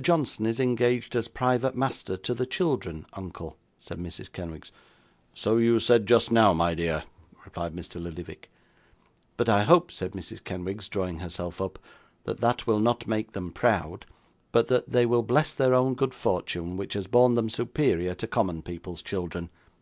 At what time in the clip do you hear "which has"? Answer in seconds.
16.78-17.06